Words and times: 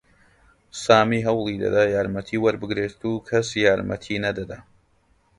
سامی 0.83 1.19
هەوڵی 1.27 1.61
دەدا 1.63 1.83
یارمەتی 1.95 2.41
وەربگرێت 2.43 2.99
و 3.05 3.23
کەس 3.27 3.47
یارمەتیی 3.65 4.23
نەدەدا. 4.25 4.59